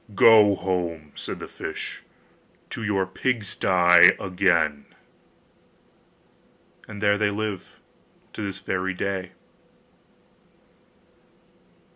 'Go 0.15 0.55
home,' 0.55 1.11
said 1.13 1.37
the 1.37 1.47
fish, 1.47 2.01
'to 2.71 2.81
your 2.83 3.05
pigsty 3.05 4.09
again.' 4.19 4.87
And 6.87 7.03
there 7.03 7.19
they 7.19 7.29
live 7.29 7.79
to 8.33 8.41
this 8.41 8.57
very 8.57 8.95
day. 8.95 9.33